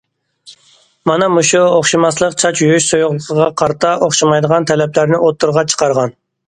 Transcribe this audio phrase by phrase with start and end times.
[1.09, 6.23] مانا مۇشۇ ئوخشىماسلىق چاچ يۇيۇش سۇيۇقلۇقىغا قارىتا ئوخشىمايدىغان تەلەپلەرنى ئوتتۇرىغا چىقارغان.